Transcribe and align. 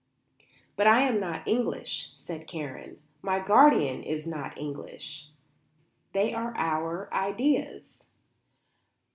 "But 0.77 0.87
I 0.87 1.01
am 1.01 1.19
not 1.19 1.47
English," 1.47 2.13
said 2.17 2.47
Karen, 2.47 2.99
"my 3.21 3.37
guardian 3.39 4.01
is 4.01 4.25
not 4.25 4.57
English. 4.57 5.29
They 6.11 6.33
are 6.33 6.57
our 6.57 7.07
ideas." 7.13 7.99